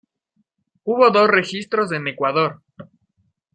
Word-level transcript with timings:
Hubo 0.83 1.11
dos 1.11 1.27
registros 1.29 1.91
en 1.91 2.07
Ecuador. 2.07 2.63